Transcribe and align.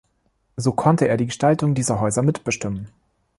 So 0.55 0.71
konnte 0.71 1.07
er 1.07 1.15
die 1.17 1.27
Gestaltung 1.27 1.75
dieser 1.75 1.99
Häuser 2.01 2.23
mitbestimmen. 2.23 2.87